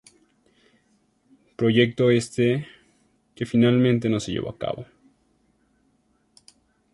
Proyecto 1.55 2.09
este 2.09 2.65
que 3.35 3.45
finalmente 3.45 4.09
no 4.09 4.19
se 4.19 4.31
llevó 4.31 4.49
a 4.49 4.57
cabo. 4.57 4.87